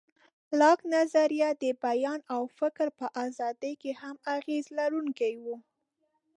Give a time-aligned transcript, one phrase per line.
[0.59, 5.45] لاک نظریه د بیان او فکر په ازادۍ کې هم اغېز لرونکی و.